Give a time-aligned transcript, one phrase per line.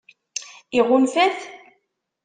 [0.79, 1.37] Iɣunfa-t?